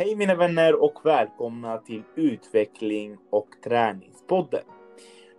[0.00, 4.64] Hej mina vänner och välkomna till Utveckling och träningspodden.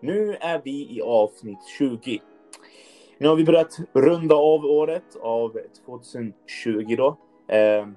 [0.02, 2.22] Nu är vi i avsnitt 20.
[3.18, 7.18] Nu har vi börjat runda av året av 2020 då.
[7.48, 7.88] Eh,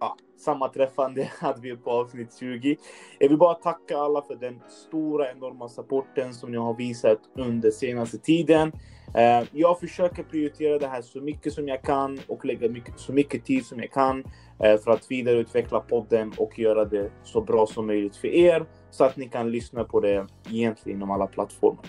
[0.00, 2.76] ja, sammanträffande hade vi på avsnitt 20.
[3.18, 7.70] Jag vill bara tacka alla för den stora enorma supporten som ni har visat under
[7.70, 8.72] senaste tiden.
[9.14, 13.12] Eh, jag försöker prioritera det här så mycket som jag kan och lägga mycket, så
[13.12, 14.24] mycket tid som jag kan
[14.58, 19.04] Eh, för att vidareutveckla podden och göra det så bra som möjligt för er så
[19.04, 21.84] att ni kan lyssna på det egentligen inom alla plattformar.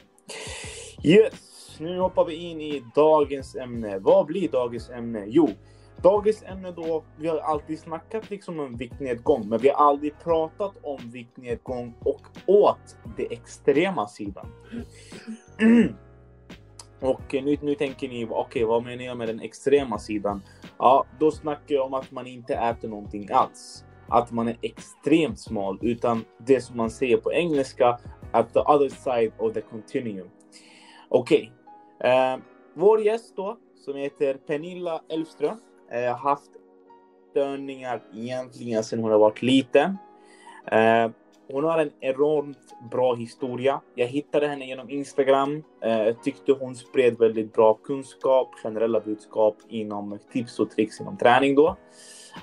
[1.03, 3.99] Yes, nu hoppar vi in i dagens ämne.
[3.99, 5.23] Vad blir dagens ämne?
[5.27, 5.49] Jo,
[6.01, 7.03] dagens ämne då.
[7.17, 12.21] Vi har alltid snackat liksom om viktnedgång, men vi har aldrig pratat om viktnedgång och
[12.45, 14.47] åt det extrema sidan.
[16.99, 20.41] Och nu, nu tänker ni, okej, okay, vad menar jag med den extrema sidan?
[20.77, 23.85] Ja, då snackar jag om att man inte äter någonting alls.
[24.07, 27.99] Att man är extremt smal, utan det som man säger på engelska,
[28.31, 30.29] at the other side of the continuum.
[31.09, 31.51] Okej,
[31.99, 32.11] okay.
[32.11, 32.37] eh,
[32.73, 35.57] vår gäst då, som heter Pernilla Elfström,
[35.91, 36.51] eh, har haft
[37.31, 39.97] störningar egentligen sedan hon har varit liten.
[40.71, 41.09] Eh,
[41.47, 43.81] hon har en enormt bra historia.
[43.95, 45.63] Jag hittade henne genom Instagram.
[45.83, 51.17] Eh, jag tyckte hon spred väldigt bra kunskap, generella budskap inom tips och tricks inom
[51.17, 51.75] träning då.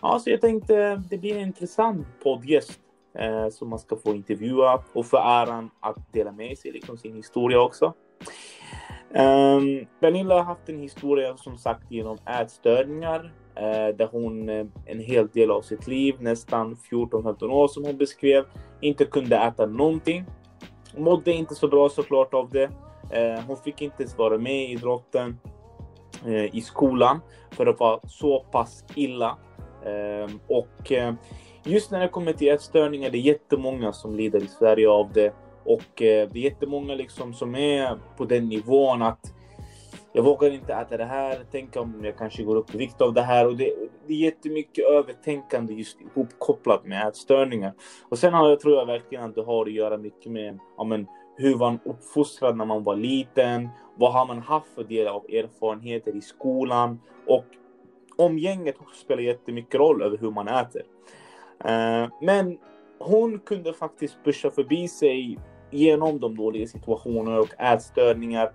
[0.02, 2.80] Ja, så jag tänkte det blir en intressant poddgäst
[3.18, 7.16] eh, som man ska få intervjua och få äran att dela med sig liksom sin
[7.16, 7.94] historia också.
[9.14, 15.00] Um, Pernilla har haft en historia som sagt genom ätstörningar Eh, där hon eh, en
[15.00, 18.44] hel del av sitt liv, nästan 14-15 år som hon beskrev,
[18.80, 20.24] inte kunde äta någonting.
[20.96, 22.70] Mådde inte så bra såklart av det.
[23.10, 25.38] Eh, hon fick inte ens vara med i idrotten
[26.26, 29.38] eh, i skolan för att vara så pass illa.
[29.84, 31.14] Eh, och eh,
[31.64, 35.34] just när det kommer till ätstörningar, det är jättemånga som lider i Sverige av det.
[35.64, 39.34] Och eh, det är jättemånga liksom som är på den nivån att
[40.12, 41.44] jag vågar inte äta det här.
[41.50, 43.46] Tänk om jag kanske går upp i vikt av det här.
[43.46, 43.74] Och det,
[44.06, 47.72] det är jättemycket övertänkande just ihopkopplat med ätstörningar.
[48.08, 50.84] Och sen har jag, tror jag verkligen att det har att göra mycket med ja,
[50.84, 51.06] men,
[51.36, 53.68] hur man uppfostrad när man var liten.
[53.94, 57.00] Vad har man haft för del av erfarenheter i skolan?
[57.26, 57.44] Och
[58.16, 60.82] omgänget spelar jättemycket roll över hur man äter.
[61.64, 62.58] Uh, men
[62.98, 65.38] hon kunde faktiskt pusha förbi sig
[65.72, 68.52] genom de dåliga situationerna och ätstörningar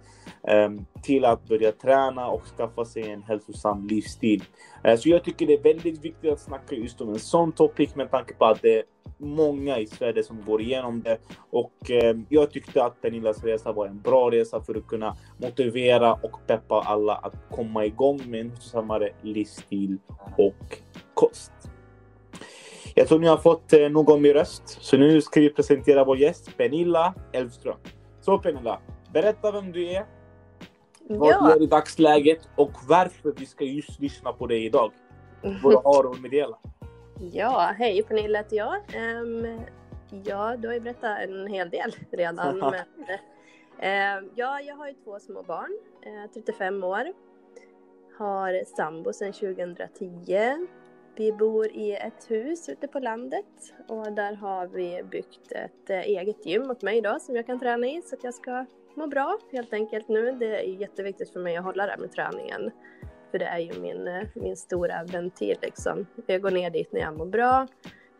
[0.47, 4.43] ehm, till att börja träna och skaffa sig en hälsosam livsstil.
[4.83, 7.95] Eh, så jag tycker det är väldigt viktigt att snacka just om en sån topic
[7.95, 8.83] med tanke på att det är
[9.17, 11.17] många i Sverige som går igenom det.
[11.49, 16.13] Och ehm, jag tyckte att Pernillas resa var en bra resa för att kunna motivera
[16.13, 19.97] och peppa alla att komma igång med en hälsosammare livsstil
[20.37, 20.77] och
[21.13, 21.51] kost.
[22.97, 26.03] Jag tror ni har fått eh, nog om min röst, så nu ska vi presentera
[26.03, 27.77] vår gäst Pernilla Elfström.
[28.21, 28.79] Så Pernilla,
[29.13, 30.05] berätta vem du är,
[31.09, 31.41] vad ja.
[31.41, 34.91] du gör i dagsläget och varför vi ska just lyssna på dig idag.
[35.63, 36.57] Vad har du att meddela?
[37.31, 38.75] Ja, hej Pernilla heter jag.
[39.21, 39.59] Um,
[40.23, 42.57] ja, du har ju berättat en hel del redan.
[42.59, 47.13] men, uh, ja, jag har ju två små barn, uh, 35 år.
[48.17, 50.67] Har sambo sedan 2010
[51.17, 53.45] vi bor i ett hus ute på landet
[53.87, 57.59] och där har vi byggt ett eh, eget gym åt mig då som jag kan
[57.59, 60.31] träna i så att jag ska må bra helt enkelt nu.
[60.31, 62.71] Det är jätteviktigt för mig att hålla det här med träningen.
[63.31, 66.05] För det är ju min, eh, min stora ventil liksom.
[66.25, 67.67] Jag går ner dit när jag mår bra,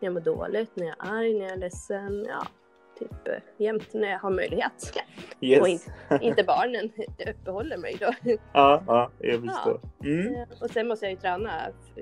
[0.00, 2.26] när jag mår dåligt, när jag är arg, när jag är ledsen.
[2.28, 2.46] Ja,
[2.98, 4.92] typ eh, jämt när jag har möjlighet.
[5.40, 5.60] Yes.
[5.60, 5.78] Och in,
[6.20, 6.90] inte barnen
[7.28, 8.12] uppehåller mig då.
[8.52, 9.80] Ja, ja jag förstår.
[9.98, 10.06] Ja.
[10.06, 10.34] Mm.
[10.34, 11.50] Eh, och sen måste jag ju träna,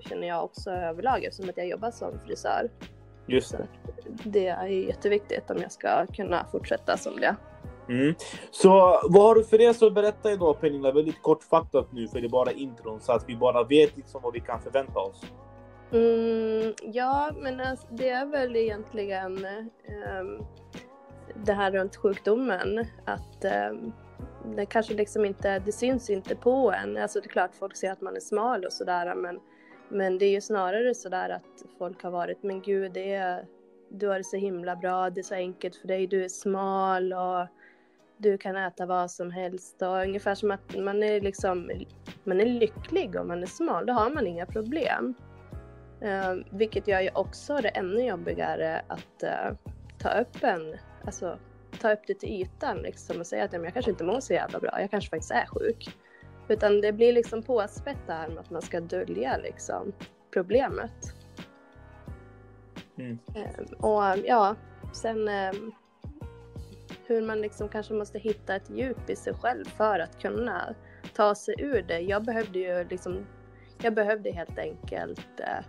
[0.01, 2.71] känner jag också överlag eftersom att jag jobbar som frisör.
[3.27, 3.67] Just det.
[4.25, 7.37] det är ju jätteviktigt om jag ska kunna fortsätta som det.
[7.89, 8.15] Mm.
[8.51, 8.71] Så
[9.09, 10.93] vad har du för resa att berätta idag Pernilla?
[10.93, 14.33] Väldigt kortfattat nu för det är bara intron så att vi bara vet liksom vad
[14.33, 15.23] vi kan förvänta oss.
[15.93, 19.47] Mm, ja, men alltså, det är väl egentligen
[20.21, 20.47] um,
[21.35, 22.87] det här runt sjukdomen.
[23.05, 23.93] Att ehm,
[24.57, 26.97] det kanske liksom inte, det syns inte på en.
[26.97, 29.41] Alltså det är klart folk ser att man är smal och sådär men,
[29.89, 33.47] men det är ju snarare sådär att folk har varit, men gud det är,
[33.89, 37.13] du har det så himla bra, det är så enkelt för dig, du är smal
[37.13, 37.47] och
[38.17, 41.71] du kan äta vad som helst och ungefär som att man är liksom,
[42.25, 45.15] man är lycklig om man är smal, då har man inga problem.
[46.03, 49.57] Uh, vilket gör ju också det ännu jobbigare att uh,
[49.99, 50.77] ta upp en,
[51.07, 51.39] alltså
[51.81, 54.61] ta upp det till ytan liksom och säga att jag kanske inte mår så jävla
[54.61, 55.97] bra, jag kanske faktiskt är sjuk.
[56.49, 59.93] Utan det blir liksom påspätt det här med att man ska dölja liksom
[60.33, 61.15] problemet.
[62.99, 63.19] Mm.
[63.35, 64.57] Ehm, och ja,
[64.93, 65.73] sen ehm,
[67.07, 70.75] hur man liksom kanske måste hitta ett djup i sig själv för att kunna
[71.15, 72.01] ta sig ur det.
[72.01, 73.27] Jag behövde ju liksom,
[73.83, 75.65] jag behövde helt enkelt eh,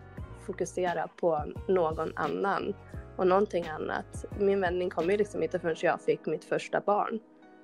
[0.45, 2.73] fokusera på någon annan
[3.17, 4.25] och någonting annat.
[4.39, 7.19] Min vändning kom ju liksom inte förrän jag fick mitt första barn.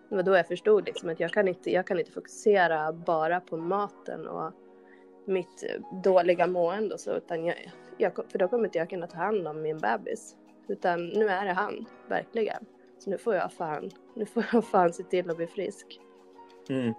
[0.09, 3.39] Det var då jag förstod liksom att jag kan inte, jag kan inte fokusera bara
[3.39, 4.51] på maten och
[5.25, 5.63] mitt
[6.03, 7.55] dåliga mående och så, utan jag,
[7.97, 10.35] jag, för då kommer inte jag kunna ta hand om min bebis.
[10.67, 12.65] Utan nu är det han, verkligen.
[13.00, 16.00] Så nu får jag fan, nu får jag fan se till att bli frisk.
[16.69, 16.94] Mm.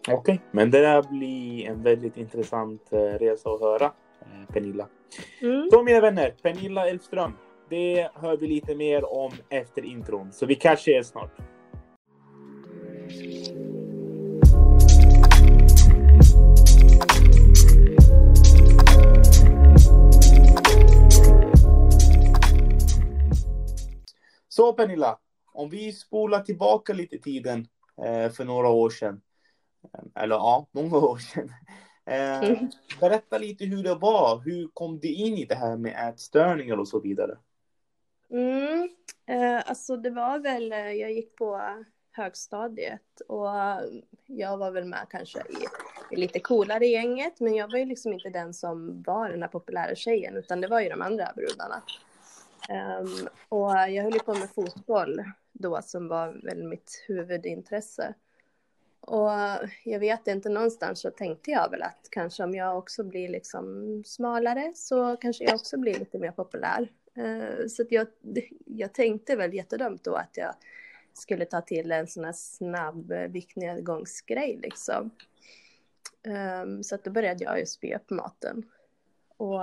[0.00, 0.38] Okej, okay.
[0.50, 4.88] men det där blir en väldigt intressant eh, resa att höra, eh, Pernilla.
[5.40, 5.68] Mm.
[5.72, 7.32] Så mina vänner, Pernilla Elfström,
[7.70, 10.32] det hör vi lite mer om efter intron.
[10.32, 11.30] Så vi kanske ses snart.
[24.48, 25.18] Så Pernilla,
[25.52, 27.66] om vi spolar tillbaka lite tiden
[28.04, 29.20] eh, för några år sedan.
[30.14, 31.50] Eller ja, många år sedan.
[32.06, 32.70] Eh, mm.
[33.00, 34.40] berätta lite hur det var.
[34.44, 37.38] Hur kom du in i det här med ätstörningar och så vidare?
[38.30, 38.88] Mm,
[39.26, 41.60] eh, alltså det var väl, eh, jag gick på
[42.12, 43.48] högstadiet och
[44.26, 45.64] jag var väl med kanske i,
[46.14, 49.48] i lite coolare gänget men jag var ju liksom inte den som var den här
[49.48, 51.82] populära tjejen utan det var ju de andra brudarna.
[53.00, 58.14] Um, och jag höll ju på med fotboll då som var väl mitt huvudintresse.
[59.06, 59.30] Och
[59.84, 64.02] jag vet inte, någonstans så tänkte jag väl att kanske om jag också blir liksom
[64.06, 66.88] smalare så kanske jag också blir lite mer populär.
[67.14, 68.06] Eh, så att jag,
[68.66, 70.54] jag tänkte väl jättedumt då att jag
[71.12, 75.10] skulle ta till en sån här snabb viktnedgångsgrej liksom.
[76.22, 78.62] Ehm, så att då började jag ju spy upp maten.
[79.36, 79.60] Och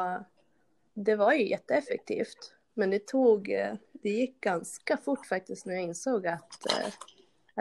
[0.94, 2.54] det var ju jätteeffektivt.
[2.74, 6.94] Men det tog, eh, det gick ganska fort faktiskt när jag insåg att, eh,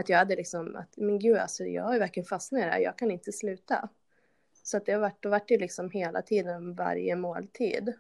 [0.01, 2.71] att jag hade liksom, att men gud alltså jag har ju verkligen fastnat i det
[2.71, 3.89] här, jag kan inte sluta.
[4.63, 7.93] Så att det har varit, då vart det liksom hela tiden varje måltid.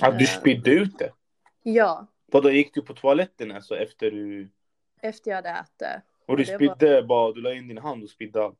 [0.00, 1.12] Ja, du eh, spydde ut det?
[1.62, 2.06] Ja.
[2.26, 4.48] Vadå, gick du på toaletten alltså efter du?
[5.02, 6.04] Efter jag hade ätit.
[6.26, 7.02] Och du spydde var...
[7.02, 8.58] bara, du la in din hand och spydde allt?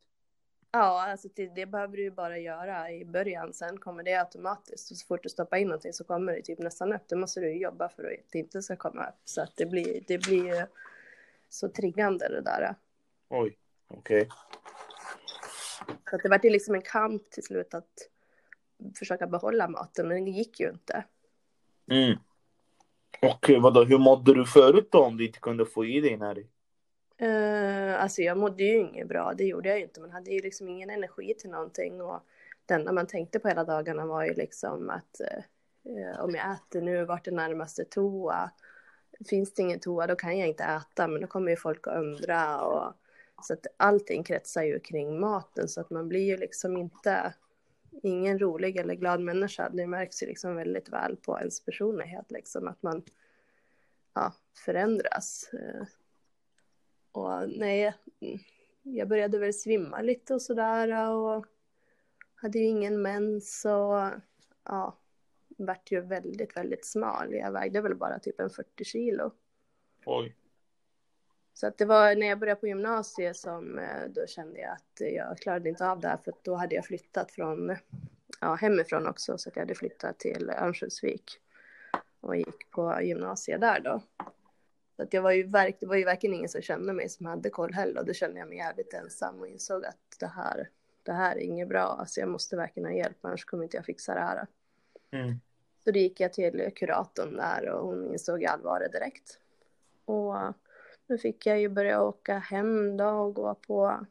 [0.72, 3.52] Ja, alltså det behöver du ju bara göra i början.
[3.52, 4.90] Sen kommer det automatiskt.
[4.90, 7.02] Och så fort du stoppar in någonting så kommer det typ nästan upp.
[7.08, 9.20] Det måste du jobba för att det inte ska komma upp.
[9.24, 10.66] Så att det blir, det blir
[11.48, 12.74] så triggande det där.
[13.28, 13.58] Oj,
[13.88, 14.22] okej.
[14.22, 14.28] Okay.
[16.10, 18.08] Så att det var liksom en kamp till slut att
[18.98, 21.04] försöka behålla maten, men det gick ju inte.
[21.90, 22.18] Mm.
[23.22, 26.48] Och vadå, hur mådde du förut då om du inte kunde få i dig näring?
[27.22, 30.00] Uh, alltså jag mådde ju inget bra, det gjorde jag ju inte.
[30.00, 32.20] Man hade ju liksom ingen energi till någonting och
[32.66, 35.20] det enda man tänkte på hela dagarna var ju liksom att
[35.84, 38.50] uh, om jag äter nu, vart är närmaste toa?
[39.26, 41.96] Finns det ingen toa, då kan jag inte äta, men då kommer ju folk att
[41.96, 42.94] undra och
[43.42, 47.34] så att allting kretsar ju kring maten så att man blir ju liksom inte
[48.02, 49.68] ingen rolig eller glad människa.
[49.68, 53.02] Det märks ju liksom väldigt väl på ens personlighet liksom att man
[54.14, 54.32] ja,
[54.64, 55.50] förändras.
[55.52, 55.86] Eh,
[57.12, 57.94] och nej,
[58.82, 61.46] jag började väl svimma lite och sådär och
[62.34, 64.20] hade ju ingen mens och
[64.64, 64.96] ja,
[65.58, 67.34] vart ju väldigt, väldigt smal.
[67.34, 69.30] Jag vägde väl bara typ en 40 kilo.
[70.04, 70.36] Oj.
[71.54, 75.00] Så att det var när jag började på gymnasiet som eh, då kände jag att
[75.00, 77.76] jag klarade inte av det här för då hade jag flyttat från,
[78.40, 81.40] ja hemifrån också så att jag hade flyttat till Örnsköldsvik
[82.20, 84.02] och gick på gymnasiet där då.
[84.96, 87.26] Så att jag var ju verk, det var ju verkligen ingen som kände mig som
[87.26, 90.68] hade koll heller och då kände jag mig jävligt ensam och insåg att det här,
[91.02, 91.96] det här är inget bra.
[92.00, 94.46] Alltså jag måste verkligen ha hjälp annars kommer inte jag fixa det här.
[95.10, 95.40] Mm.
[95.84, 99.38] Så då gick jag till kuratorn där och hon insåg allvaret direkt.
[100.04, 100.34] Och
[101.06, 104.06] nu fick jag ju börja åka hem då och gå på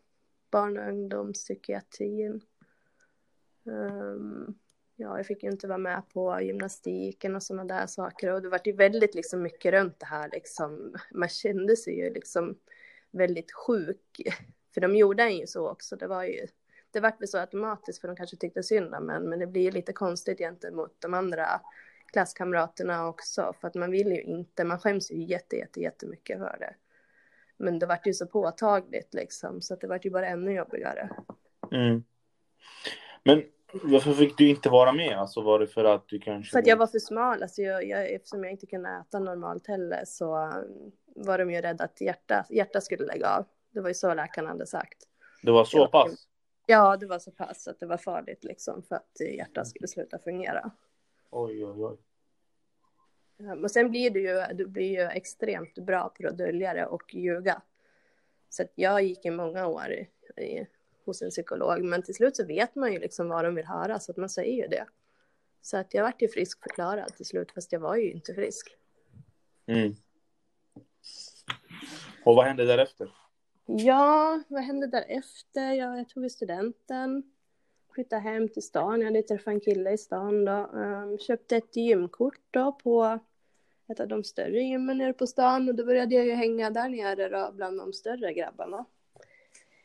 [0.51, 2.41] barn och ungdomspsykiatrin.
[3.63, 4.57] Um,
[4.95, 8.49] ja, jag fick ju inte vara med på gymnastiken och sådana där saker och det
[8.49, 10.95] var ju väldigt liksom mycket runt det här liksom.
[11.11, 12.57] Man kände sig ju liksom
[13.11, 14.21] väldigt sjuk,
[14.73, 15.95] för de gjorde en ju så också.
[15.95, 16.47] Det var ju,
[16.97, 19.61] det vart väl så automatiskt för de kanske tyckte synd om en, men det blir
[19.61, 21.61] ju lite konstigt gentemot de andra
[22.11, 26.57] klasskamraterna också, för att man vill ju inte, man skäms ju jätte, jätte, jättemycket för
[26.59, 26.75] det.
[27.57, 31.09] Men det vart ju så påtagligt liksom, så att det vart ju bara ännu jobbigare.
[31.71, 32.03] Mm.
[33.23, 33.43] Men
[33.83, 35.17] varför fick du inte vara med?
[35.17, 36.51] Alltså var det för att du kanske...
[36.51, 37.43] För att jag var för smal.
[37.43, 41.61] Alltså jag, jag, eftersom jag inte kunde äta normalt heller så um, var de ju
[41.61, 43.45] rädda att hjärta, hjärta skulle lägga av.
[43.73, 44.97] Det var ju så läkarna hade sagt.
[45.41, 46.26] Det var så pass?
[46.69, 50.19] Ja, det var så pass att det var farligt liksom för att hjärtat skulle sluta
[50.19, 50.71] fungera.
[51.29, 51.97] Oj, oj, oj.
[53.37, 56.85] Um, och sen blir du ju, du blir ju extremt bra på att dölja det
[56.85, 57.61] och ljuga.
[58.49, 60.09] Så att jag gick i många år i,
[60.41, 60.67] i,
[61.05, 63.99] hos en psykolog, men till slut så vet man ju liksom vad de vill höra,
[63.99, 64.85] så att man säger ju det.
[65.61, 68.77] Så att jag vart ju friskförklarad till slut, fast jag var ju inte frisk.
[69.65, 69.95] Mm.
[72.23, 73.11] Och vad hände därefter?
[73.69, 75.73] Ja, vad hände därefter?
[75.73, 77.23] Ja, jag tog studenten,
[77.93, 78.99] flyttade hem till stan.
[78.99, 80.69] Jag hade träffat en kille i stan då.
[80.73, 83.19] Um, köpte ett gymkort då på
[83.87, 86.89] ett av de större gymmen nere på stan och då började jag ju hänga där
[86.89, 88.85] nere då bland de större grabbarna.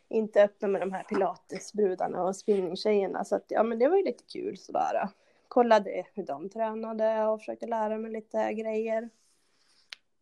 [0.09, 4.05] Inte öppna med de här pilatesbrudarna och spinningtjejerna så att ja men det var ju
[4.05, 5.09] lite kul sådär.
[5.49, 9.09] Kollade hur de tränade och försökte lära mig lite grejer.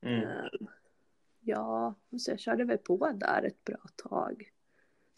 [0.03, 0.23] Mm.
[0.23, 0.69] Um,
[1.41, 4.51] Ja, så jag körde väl på där ett bra tag.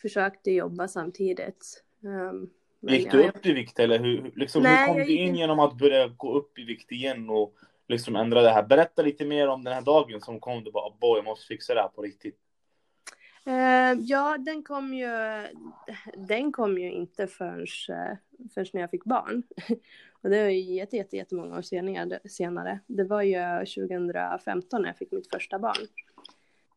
[0.02, 1.84] Försökte jobba samtidigt.
[2.00, 2.50] Um,
[2.80, 5.36] gick du upp i vikt eller hur, liksom, Nej, hur kom du in gick...
[5.36, 7.54] genom att börja gå upp i vikt igen och
[7.88, 8.62] liksom ändra det här?
[8.62, 10.64] Berätta lite mer om den här dagen som kom.
[10.64, 12.38] Du bara, boy, jag måste fixa det här på riktigt.
[13.46, 15.08] Uh, ja, den kom ju,
[16.28, 17.66] den kom ju inte förrän,
[18.54, 19.42] förrän när jag fick barn.
[20.22, 21.62] Och det var ju jätte, jätte, jättemånga år
[22.28, 22.80] senare.
[22.86, 25.86] Det var ju 2015 när jag fick mitt första barn.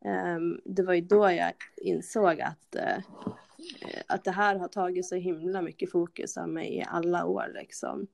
[0.05, 3.03] Um, det var ju då jag insåg att, uh,
[4.07, 7.51] att det här har tagit så himla mycket fokus av mig i alla år.
[7.53, 8.07] Liksom.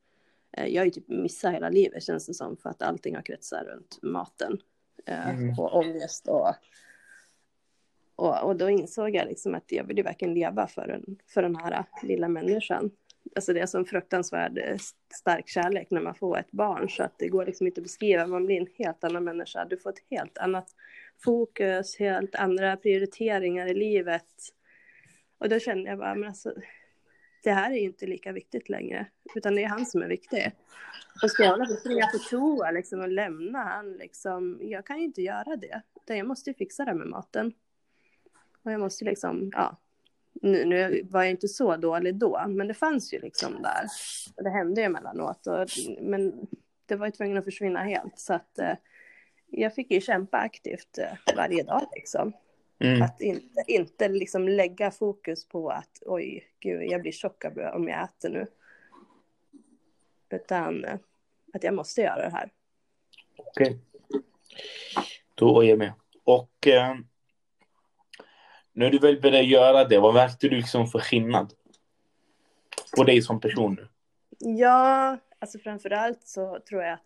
[0.58, 3.22] Uh, jag har ju typ missat hela livet känns det som för att allting har
[3.22, 4.58] kretsat runt maten
[5.10, 5.60] uh, mm.
[5.60, 6.28] och ångest.
[6.28, 6.50] Och,
[8.16, 11.56] och, och då insåg jag liksom att jag ville verkligen leva för, en, för den
[11.56, 12.92] här lilla människan.
[13.36, 14.80] Alltså det är som fruktansvärd
[15.14, 18.28] stark kärlek när man får ett barn så att det går liksom inte att beskriva.
[18.28, 19.66] Man blir en helt annan människa.
[19.66, 20.76] Du får ett helt annat
[21.24, 24.34] fokus, helt andra prioriteringar i livet.
[25.38, 26.54] Och då kände jag bara, men alltså,
[27.44, 30.52] det här är ju inte lika viktigt längre, utan det är han som är viktig.
[31.24, 34.98] Och ska jag hålla på springa på toa liksom, och lämna han, liksom, jag kan
[34.98, 35.82] ju inte göra det.
[35.96, 37.54] Utan jag måste ju fixa det med maten.
[38.64, 39.78] Och jag måste liksom, ja,
[40.34, 43.86] nu, nu var jag inte så dålig då, men det fanns ju liksom där.
[44.36, 45.68] Och det hände ju emellanåt, och,
[46.02, 46.48] men
[46.86, 48.20] det var ju tvungen att försvinna helt.
[48.20, 48.74] Så att eh,
[49.52, 52.34] jag fick ju kämpa aktivt eh, varje dag liksom.
[52.80, 53.02] Mm.
[53.02, 57.44] Att inte, inte liksom lägga fokus på att oj, gud, jag blir tjock
[57.74, 58.48] om jag äter nu.
[60.30, 60.96] Utan eh,
[61.54, 62.50] att jag måste göra det här.
[63.38, 63.80] Okej.
[64.10, 64.22] Okay.
[65.36, 65.94] Då är jag med.
[66.24, 66.96] Och eh,
[68.74, 71.54] när du väl började göra det, vad märkte du liksom för skillnad?
[72.98, 73.88] På dig som person nu?
[74.40, 77.06] Ja, alltså framförallt så tror jag att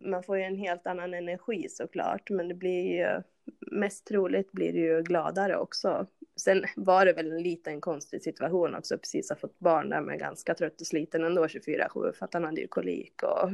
[0.00, 3.22] man får ju en helt annan energi såklart, men det blir ju
[3.60, 6.06] mest troligt blir det ju gladare också.
[6.36, 10.18] Sen var det väl en liten konstig situation också, precis har fått barn där med
[10.18, 13.50] ganska trött och sliten ändå 24-7 för att han hade ju kolik och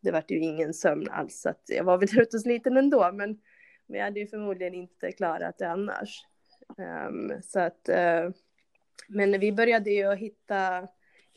[0.00, 3.12] det vart ju ingen sömn alls så att jag var väl trött och sliten ändå
[3.12, 3.40] men,
[3.86, 6.26] men jag hade ju förmodligen inte klarat det annars.
[6.76, 8.30] Um, så att, uh,
[9.08, 10.88] men vi började ju hitta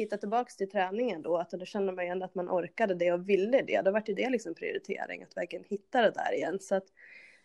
[0.04, 3.12] hitta tillbaka till träningen då, att då kände man ju ändå att man orkade det
[3.12, 3.82] och ville det.
[3.82, 6.60] Då var det det liksom prioritering, att verkligen hitta det där igen.
[6.62, 6.86] Så att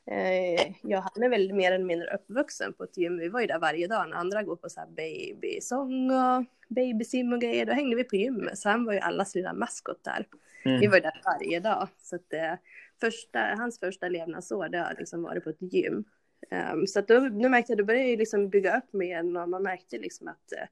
[0.06, 3.18] eh, jag är väl mer eller mindre uppvuxen på ett gym.
[3.18, 7.32] Vi var ju där varje dag när andra går på så här babysång och babysim
[7.32, 7.66] och grejer.
[7.66, 10.26] Då hängde vi på gymmet, så han var ju allas lilla maskot där.
[10.64, 10.80] Mm.
[10.80, 11.88] Vi var där varje dag.
[11.98, 12.54] Så att eh,
[13.00, 16.04] första, hans första levnadsår, det har liksom varit på ett gym.
[16.50, 19.36] Um, så att då, då märkte jag, då började jag liksom bygga upp mig igen
[19.36, 20.66] och man märkte liksom att uh,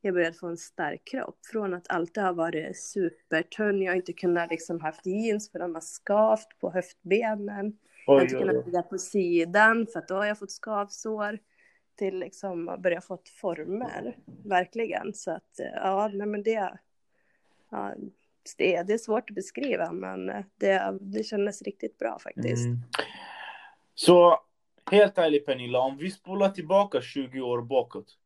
[0.00, 1.38] jag började få en stark kropp.
[1.52, 5.74] Från att alltid ha varit supertunn, jag har inte kunnat liksom haft jeans för de
[5.74, 7.66] har skavt på höftbenen.
[7.66, 7.76] Oj,
[8.06, 11.38] jag har inte kunnat ligga på sidan för att då har jag fått skavsår.
[11.96, 15.14] Till liksom att börja få former, verkligen.
[15.14, 16.78] Så att ja, nej men det,
[17.70, 17.94] ja,
[18.58, 20.26] det, det är svårt att beskriva men
[20.56, 22.66] det, det kändes riktigt bra faktiskt.
[22.66, 22.78] Mm.
[23.94, 24.40] Så
[24.90, 28.16] helt ärligt Pernilla, om vi spolar tillbaka 20 år bakåt.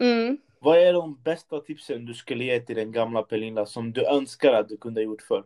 [0.00, 0.38] Mm.
[0.60, 4.52] Vad är de bästa tipsen du skulle ge till den gamla Pelinda, som du önskar
[4.52, 5.44] att du kunde ha gjort förr?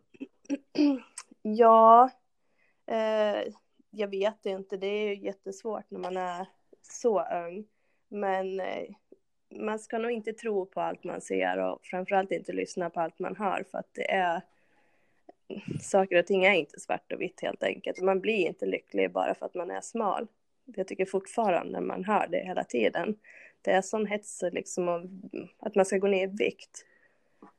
[1.44, 2.10] Ja,
[2.86, 3.52] eh,
[3.90, 4.76] jag vet inte.
[4.76, 6.46] Det är ju jättesvårt när man är
[6.82, 7.64] så ung.
[8.08, 8.88] Men eh,
[9.50, 13.18] man ska nog inte tro på allt man ser och framförallt inte lyssna på allt
[13.18, 14.42] man hör för att det är
[15.80, 18.00] saker och ting är inte svart och vitt helt enkelt.
[18.00, 20.26] Man blir inte lycklig bara för att man är smal.
[20.64, 23.16] Jag tycker fortfarande man hör det hela tiden
[23.62, 25.10] det är sån hets liksom av
[25.58, 26.84] att man ska gå ner i vikt.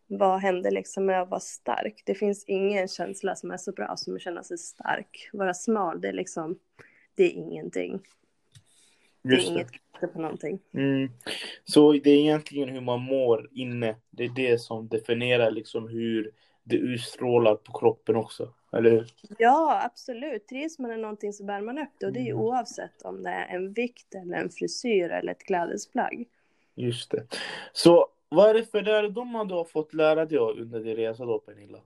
[0.07, 2.03] Vad händer liksom med att vara stark?
[2.05, 5.29] Det finns ingen känsla som är så bra som att känna sig stark.
[5.33, 6.60] Vara smal, det är liksom,
[7.15, 8.00] det är ingenting.
[9.22, 9.67] Det är inget
[10.13, 10.60] på någonting.
[10.74, 11.10] Mm.
[11.63, 13.95] Så det är egentligen hur man mår inne.
[14.10, 16.31] Det är det som definierar liksom hur
[16.63, 19.08] det utstrålar på kroppen också, eller hur?
[19.38, 20.48] Ja, absolut.
[20.48, 22.41] Trivs man i någonting så bär man upp det och det är ju Mm.
[22.43, 26.25] oavsett om det är en vikt eller en frisyr eller ett klädesplagg.
[26.75, 27.27] Just det.
[27.74, 31.39] Så vad är det för lärdomar du har fått lära dig under din resa då,
[31.39, 31.79] Pernilla?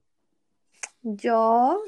[1.22, 1.80] Ja,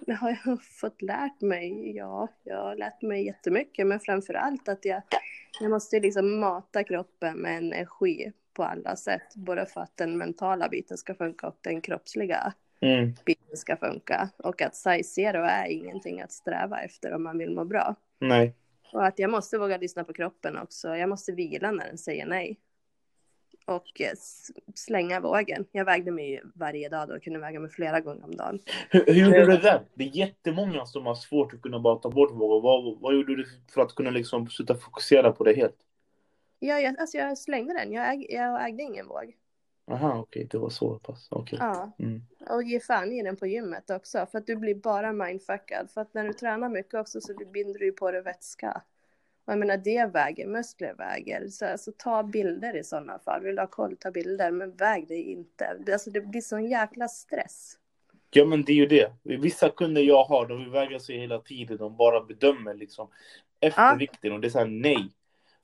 [0.00, 1.96] det har jag fått lärt mig.
[1.96, 5.02] Ja, jag har lärt mig jättemycket, men framför allt att jag,
[5.60, 10.68] jag måste liksom mata kroppen med energi på alla sätt, både för att den mentala
[10.68, 13.14] biten ska funka och den kroppsliga Mm.
[13.24, 14.28] biten ska funka.
[14.36, 17.94] Och att size zero är ingenting att sträva efter om man vill må bra.
[18.18, 18.54] Nej.
[18.92, 20.96] Och att jag måste våga lyssna på kroppen också.
[20.96, 22.58] Jag måste vila när den säger nej.
[23.66, 24.12] Och eh,
[24.74, 25.64] slänga vågen.
[25.72, 28.58] Jag vägde mig varje dag då och kunde väga mig flera gånger om dagen.
[28.90, 29.80] Hur, hur gjorde du det där?
[29.94, 32.60] Det är jättemånga som har svårt att kunna bara ta bort vågor.
[32.60, 35.76] Vad, vad gjorde du för att kunna liksom sluta fokusera på det helt?
[36.58, 37.92] Ja, jag, alltså jag slängde den.
[37.92, 39.36] Jag, äg, jag ägde ingen våg.
[39.90, 41.28] Aha, okej, det var så pass.
[41.30, 41.58] Okej.
[41.62, 42.22] Ja, Mm.
[42.50, 44.26] och ge fan i den på gymmet också.
[44.30, 45.90] För att du blir bara mindfuckad.
[45.90, 48.82] För att när du tränar mycket också så binder du ju på dig vätska.
[49.46, 51.48] Och jag menar det väger, muskler väger.
[51.48, 53.42] Så alltså, ta bilder i sådana fall.
[53.42, 54.50] Vill du ha koll, ta bilder.
[54.50, 55.78] Men väg dig inte.
[55.92, 57.72] Alltså det blir sån jäkla stress.
[58.30, 59.12] Ja, men det är ju det.
[59.22, 61.76] Vissa kunder jag har, de vill väga sig hela tiden.
[61.76, 63.08] De bara bedömer liksom
[63.60, 63.96] efter Ja.
[63.98, 65.10] vikten och det är så här nej.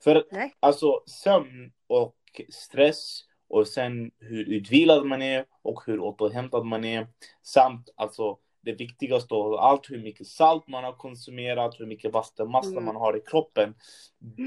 [0.05, 0.53] För Nej.
[0.59, 2.15] alltså sömn och
[2.49, 3.19] stress
[3.49, 7.07] och sen hur utvilad man är och hur återhämtad man är
[7.43, 12.71] samt alltså det viktigaste av allt hur mycket salt man har konsumerat, hur mycket vattenmassa
[12.71, 12.85] Mm.
[12.85, 13.75] man har i kroppen.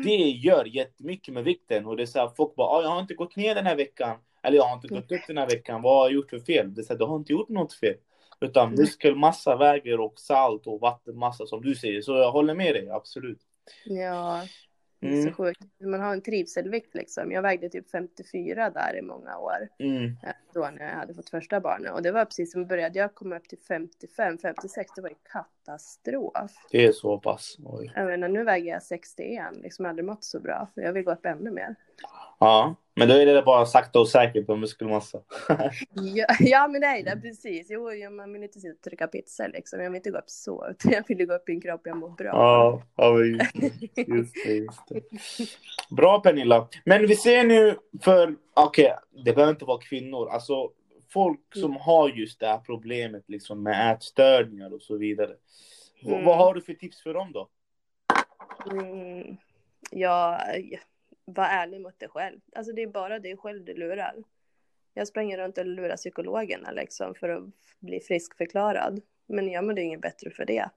[0.05, 3.01] Det gör jättemycket med vikten och det är så här, folk bara ah, jag har
[3.01, 5.83] inte gått ner den här veckan eller jag har inte gått upp den här veckan,
[5.83, 6.75] vad har jag gjort för fel?
[6.75, 7.97] Det är så här, du har inte gjort något fel.
[8.41, 8.81] Utan Mm.
[8.81, 12.01] muskelmassa väger och salt och vattenmassa som du säger.
[12.03, 13.41] Så jag håller med dig, absolut.
[13.85, 14.43] Ja,
[15.01, 15.25] det är Mm.
[15.29, 15.61] så sjukt.
[15.81, 17.33] Man har en trivselvikt liksom.
[17.33, 19.69] Jag vägde typ 54 där i många år.
[19.79, 20.05] Mm.
[20.05, 21.93] eh, Då när jag hade fått första barnet.
[21.93, 24.91] Och det var precis som började jag komma upp till 55, 56.
[24.97, 26.53] Det var ju katastrof.
[26.71, 27.57] Det är så pass.
[27.65, 27.93] Oj.
[27.95, 29.45] Jag menar nu väger jag 61.
[29.63, 30.69] Liksom jag har aldrig mått så bra.
[30.75, 31.75] Jag vill gå upp ännu mer.
[32.41, 35.19] Ja, men då är det bara sakta och säkert på muskelmassa.
[35.93, 37.67] Ja, ja men det är det precis.
[37.71, 39.81] Jo, ja, man vill inte sitta och trycka pizza liksom.
[39.81, 40.67] Jag vill inte gå upp så.
[40.71, 42.27] Utan jag vill gå upp i en kropp jag mår bra.
[42.27, 44.09] Ja, ja just det.
[44.09, 45.03] Just det, just det.
[45.97, 46.69] Bra Pernilla.
[46.85, 50.29] Men vi ser nu för, okej, det behöver inte vara kvinnor.
[50.29, 50.71] Alltså
[51.13, 55.35] folk som har just det här problemet liksom med ätstörningar och så vidare.
[56.05, 56.25] Mm.
[56.25, 57.49] Vad har du för tips för dem då?
[58.71, 59.37] Mm,
[59.91, 60.41] ja,
[61.35, 62.41] var ärlig mot dig själv.
[62.53, 64.15] Alltså det är bara dig själv du lurar.
[64.95, 67.45] Jag springer runt och lurar psykologerna liksom för att
[67.79, 69.01] bli friskförklarad.
[69.27, 70.71] Men jag mådde inget bättre för det.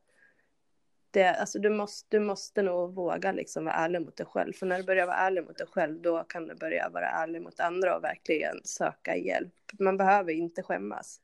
[1.12, 4.54] det alltså du, måste, du måste nog våga liksom vara ärlig mot dig själv.
[4.54, 7.42] För när du börjar vara ärlig mot dig själv då kan du börja vara ärlig
[7.42, 9.54] mot andra och verkligen söka hjälp.
[9.80, 11.20] Man behöver inte skämmas.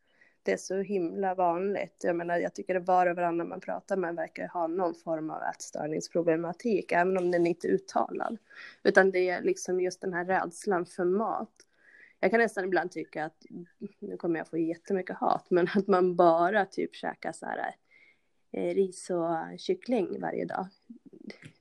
[0.48, 2.02] Det är så himla vanligt.
[2.04, 5.30] Jag menar, jag tycker det var och varannan man pratar med verkar ha någon form
[5.30, 8.38] av ätstörningsproblematik, även om den inte är uttalad.
[8.84, 11.52] Utan det är liksom just den här rädslan för mat.
[12.20, 13.46] Jag kan nästan ibland tycka att,
[14.00, 17.76] nu kommer jag få jättemycket hat, men att man bara typ käkar så här
[18.52, 20.68] eh, ris och kyckling varje dag.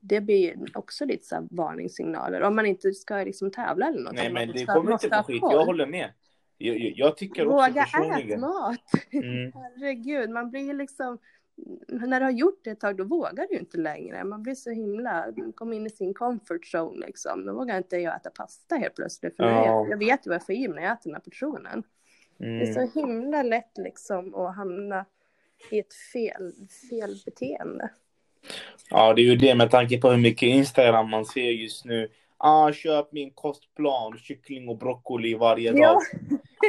[0.01, 2.42] Det blir också lite så här varningssignaler.
[2.42, 4.14] Om man inte ska liksom tävla eller något.
[4.14, 6.11] Nej men det kommer inte på skit, jag håller med.
[6.59, 8.40] Jag, jag, tycker också Våga ät personligen.
[8.40, 8.81] mat!
[9.11, 9.53] Mm.
[9.55, 11.19] Herregud, man blir liksom...
[11.88, 14.25] När du har gjort det ett tag, då vågar du ju inte längre.
[14.25, 15.27] Man blir så himla...
[15.55, 17.47] Kom in i sin comfort zone liksom.
[17.47, 19.37] Då vågar inte jag äta pasta helt plötsligt.
[19.37, 19.66] För Ja.
[19.66, 21.83] jag, jag vet ju vad jag får i mig när jag äter den här portionen.
[22.38, 22.75] Det är Mm.
[22.75, 25.05] så himla lätt liksom att hamna
[25.71, 26.53] i ett fel,
[26.90, 27.90] fel beteende.
[28.90, 32.09] Ja, det är ju det med tanke på hur mycket Instagram man ser just nu.
[32.38, 35.81] Ah, köp min kostplan, kyckling och broccoli varje dag.
[35.81, 36.01] Ja.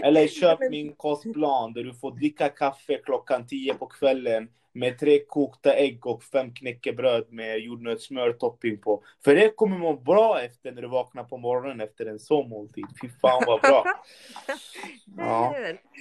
[0.04, 5.20] Eller köp min kostplan där du får dricka kaffe klockan 10 på kvällen med tre
[5.20, 9.04] kokta ägg och fem knäckebröd med jordnötssmör topping på.
[9.24, 12.86] För det kommer må bra efter när du vaknar på morgonen efter en sån måltid.
[13.02, 13.84] Fy fan vad bra.
[15.18, 15.56] Ja.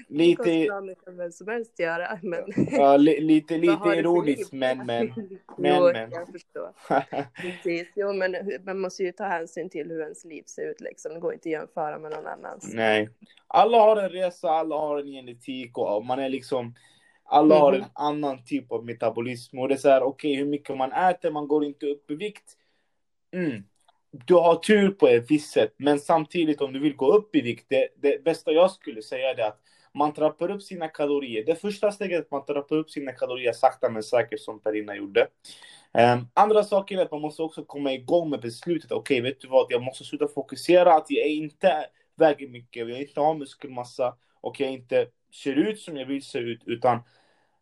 [0.08, 0.68] Lite,
[1.06, 2.18] vem som helst göra.
[2.22, 2.44] Men...
[2.70, 5.12] ja, li, lite, lite ironiskt men men.
[5.58, 6.10] men, jo, men.
[6.10, 6.72] jag förstår.
[7.40, 7.88] Precis.
[7.94, 10.80] Jo, men man måste ju ta hänsyn till hur ens liv ser ut.
[10.80, 11.14] Liksom.
[11.14, 12.70] Det går inte att jämföra med någon annans.
[12.74, 13.10] Nej.
[13.46, 16.74] Alla har en resa, alla har en genetik och man är liksom
[17.28, 17.90] alla har en Mhm.
[17.94, 21.48] annan typ av metabolism och det är så här okej hur mycket man äter, man
[21.48, 22.52] går inte upp i vikt.
[23.34, 23.62] Mm.
[24.10, 27.40] Du har tur på ett visst sätt, men samtidigt om du vill gå upp i
[27.40, 29.60] vikt, det, det bästa jag skulle säga är att
[29.94, 31.44] man trappar upp sina kalorier.
[31.44, 34.96] Det första steget är att man trappar upp sina kalorier sakta men säkert som Perina
[34.96, 35.26] gjorde.
[35.92, 38.92] Um, andra saker är att man måste också komma igång med beslutet.
[38.92, 39.66] Okej, vet du vad?
[39.70, 41.86] Jag måste sluta fokusera att jag inte
[42.16, 45.08] väger mycket, jag inte har muskelmassa och jag inte
[45.42, 47.02] ser ut som jag vill se ut, utan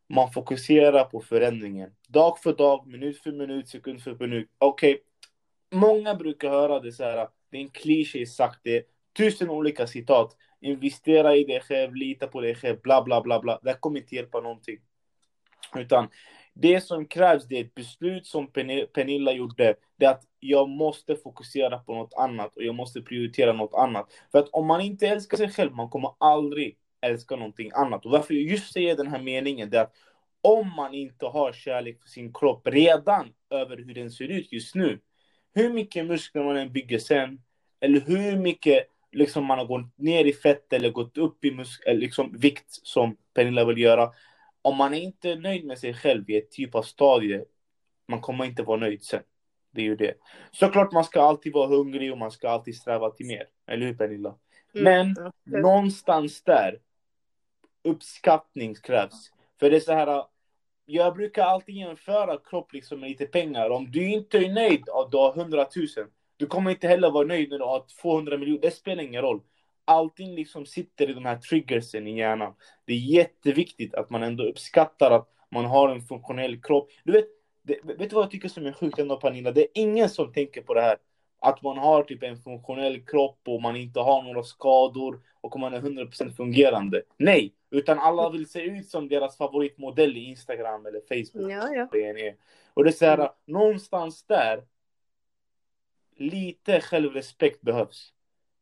[0.08, 1.90] man fokuserar på förändringen.
[2.08, 4.50] Dag för dag, minut för minut, sekund för minut.
[4.58, 5.80] Okej, okay.
[5.80, 8.82] många brukar höra det så här, det är en kliché sagt, det är
[9.16, 10.36] tusen olika citat.
[10.60, 13.60] Investera i dig själv, lita på dig själv, bla bla bla bla.
[13.62, 14.78] Det kommer inte hjälpa någonting.
[15.76, 16.08] Utan
[16.54, 18.46] det som krävs, det är ett beslut som
[18.92, 19.74] Pernilla gjorde.
[19.96, 24.12] Det är att jag måste fokusera på något annat och jag måste prioritera något annat.
[24.32, 28.04] För att om man inte älskar sig själv, man kommer aldrig älska någonting annat.
[28.04, 29.94] Och varför jag just säger den här meningen, det är att
[30.42, 34.74] om man inte har kärlek för sin kropp redan över hur den ser ut just
[34.74, 35.00] nu,
[35.54, 37.40] hur mycket muskler man än bygger sen,
[37.80, 41.82] eller hur mycket liksom man har gått ner i fett eller gått upp i musk
[41.86, 44.10] liksom vikt som Pernilla vill göra,
[44.62, 47.44] om man är inte är nöjd med sig själv i ett typ av stadie,
[48.08, 49.22] man kommer inte vara nöjd sen.
[49.70, 50.14] Det är ju det.
[50.52, 53.44] Såklart man ska alltid vara hungrig och man ska alltid sträva till mer.
[53.66, 54.34] Eller hur Pernilla?
[54.74, 54.84] Mm.
[54.84, 55.62] Men mm.
[55.62, 56.78] någonstans där,
[57.84, 59.30] uppskattning krävs.
[59.60, 60.24] För det är så här,
[60.86, 63.70] jag brukar alltid jämföra kropp liksom med lite pengar.
[63.70, 65.86] Om du inte är nöjd och du har 100 000,
[66.36, 68.60] du kommer inte heller vara nöjd när du har 200 miljoner.
[68.60, 69.40] Det spelar ingen roll
[69.84, 72.54] allting liksom sitter i de här triggersen i hjärnan.
[72.84, 76.90] Det är jätteviktigt att man ändå uppskattar att man har en funktionell kropp.
[77.04, 77.26] Du vet,
[77.62, 79.52] det, vet du vad jag tycker som är sjukt ändå Pernilla?
[79.52, 80.96] Det är ingen som tänker på det här.
[81.40, 85.74] Att man har typ en funktionell kropp och man inte har några skador och man
[85.74, 87.02] är 100% fungerande.
[87.16, 91.52] Nej, utan alla vill se ut som deras favoritmodell i Instagram eller Facebook.
[91.52, 91.88] Ja, ja.
[92.74, 94.64] Och det är så här, någonstans där,
[96.16, 98.12] lite självrespekt behövs.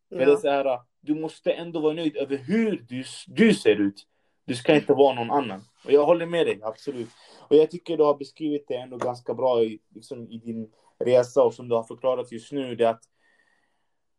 [0.08, 0.26] För ja.
[0.26, 4.06] det är så här, du måste ändå vara nöjd över hur du, du ser ut.
[4.44, 5.64] Du ska inte vara någon annan.
[5.84, 7.08] Och jag håller med dig, absolut.
[7.48, 11.42] Och jag tycker du har beskrivit det ändå ganska bra i, liksom, i din resa
[11.42, 12.76] och som du har förklarat just nu.
[12.76, 13.02] Det att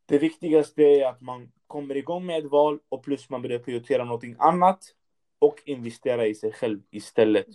[0.05, 4.03] det viktigaste är att man kommer igång med ett val och plus man börjar prioritera
[4.03, 4.83] någonting annat
[5.39, 7.47] och investera i sig själv istället.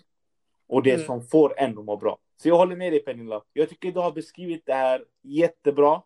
[0.66, 1.06] Och det mm.
[1.06, 2.18] som får en att må bra.
[2.36, 3.42] Så jag håller med dig Pernilla.
[3.52, 6.02] Jag tycker du har beskrivit det här jättebra.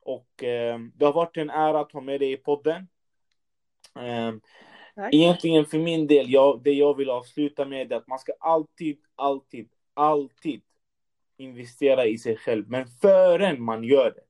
[0.00, 2.88] Och eh, det har varit en ära att ha med dig i podden.
[3.96, 4.32] Eh,
[5.12, 8.98] egentligen för min del, jag, det jag vill avsluta med är att man ska alltid,
[9.14, 10.62] alltid, alltid
[11.36, 12.70] investera i sig själv.
[12.70, 14.24] Men förrän man gör det,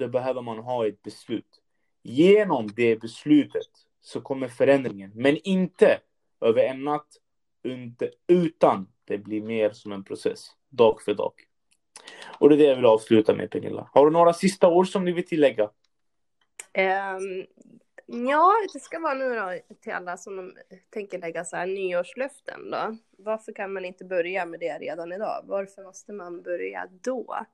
[0.00, 1.62] det behöver man ha ett beslut.
[2.02, 3.68] Genom det beslutet
[4.00, 6.00] så kommer förändringen, men inte
[6.40, 7.06] över en natt,
[8.26, 11.32] utan det blir mer som en process, dag för dag.
[12.38, 13.90] Och det är det jag vill avsluta med Pernilla.
[13.92, 15.64] Har du några sista ord som du vill tillägga?
[15.64, 17.46] Um,
[18.06, 20.54] ja, det ska vara nu då till alla som
[20.90, 22.96] tänker lägga så här nyårslöften då.
[23.18, 25.44] Varför kan man inte börja med det redan idag?
[25.44, 27.46] Varför måste man börja då?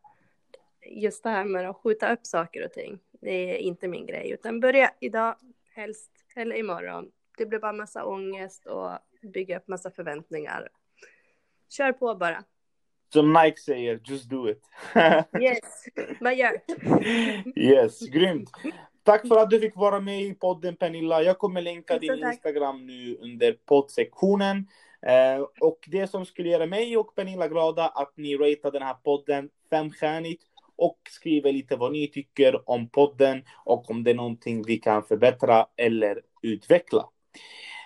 [0.91, 2.99] Just det här med att skjuta upp saker och ting.
[3.21, 5.35] Det är inte min grej, utan börja idag,
[5.75, 7.11] helst, eller imorgon.
[7.39, 8.91] Det blir bara massa ångest och
[9.23, 10.69] bygga upp massa förväntningar.
[11.69, 12.45] Kör på bara.
[13.13, 14.63] Som Nike säger, just do it.
[15.41, 15.85] yes,
[16.21, 16.61] man gör.
[17.57, 18.51] yes, grymt.
[19.03, 21.23] Tack för att du fick vara med i podden Pernilla.
[21.23, 24.67] Jag kommer länka din Instagram nu under poddsektionen.
[25.03, 28.95] Eh, och det som skulle göra mig och Pernilla glada att ni ratear den här
[28.95, 30.43] podden femstjärnigt
[30.77, 35.03] och skriver lite vad ni tycker om podden och om det är någonting vi kan
[35.03, 37.09] förbättra eller utveckla.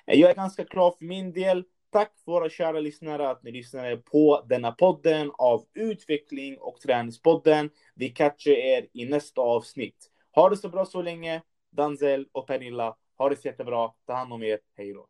[0.07, 1.65] Eh, jag är ganska klar för min del.
[1.93, 7.71] Tack våra kära lyssnare att ni lyssnade på denna podden av Utveckling och Träningspodden.
[7.95, 10.11] Vi catchar er i nästa avsnitt.
[10.35, 11.43] Ha det så bra så länge.
[11.73, 13.91] Danzel och Pernilla, ha det så jättebra.
[14.07, 14.59] Ta hand om er.
[14.77, 15.10] Hej då.